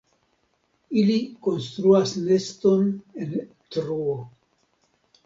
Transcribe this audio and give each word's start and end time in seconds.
Ili 1.01 1.17
konstruas 1.47 2.13
neston 2.29 2.87
en 3.25 3.37
truo. 3.77 4.17